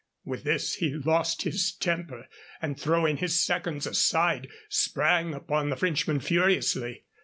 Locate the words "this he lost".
0.45-1.43